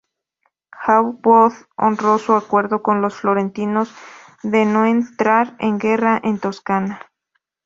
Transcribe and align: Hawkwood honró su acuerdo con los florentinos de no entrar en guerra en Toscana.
Hawkwood 0.71 1.53
honró 1.77 2.17
su 2.17 2.33
acuerdo 2.33 2.81
con 2.81 3.01
los 3.03 3.13
florentinos 3.17 3.93
de 4.41 4.65
no 4.65 4.87
entrar 4.87 5.55
en 5.59 5.77
guerra 5.77 6.19
en 6.23 6.39
Toscana. 6.39 6.99